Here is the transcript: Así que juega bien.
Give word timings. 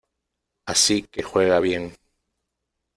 Así 0.65 1.03
que 1.03 1.21
juega 1.21 1.59
bien. 1.59 1.93